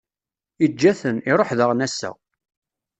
Iǧǧa-ten, 0.65 1.17
iṛuḥ 1.31 1.49
daɣen 1.57 1.85
ass-a. 1.87 2.11